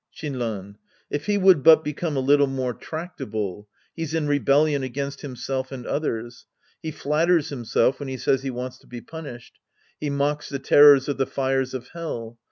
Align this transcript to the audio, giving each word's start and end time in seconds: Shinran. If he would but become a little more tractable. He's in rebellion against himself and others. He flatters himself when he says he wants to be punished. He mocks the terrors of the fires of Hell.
Shinran. 0.11 0.77
If 1.11 1.27
he 1.27 1.37
would 1.37 1.61
but 1.61 1.83
become 1.83 2.17
a 2.17 2.21
little 2.21 2.47
more 2.47 2.73
tractable. 2.73 3.67
He's 3.95 4.15
in 4.15 4.25
rebellion 4.27 4.81
against 4.81 5.21
himself 5.21 5.71
and 5.71 5.85
others. 5.85 6.47
He 6.81 6.89
flatters 6.89 7.49
himself 7.49 7.99
when 7.99 8.09
he 8.09 8.17
says 8.17 8.41
he 8.41 8.49
wants 8.49 8.79
to 8.79 8.87
be 8.87 8.99
punished. 9.01 9.59
He 9.99 10.09
mocks 10.09 10.49
the 10.49 10.57
terrors 10.57 11.07
of 11.07 11.17
the 11.17 11.27
fires 11.27 11.75
of 11.75 11.89
Hell. 11.89 12.39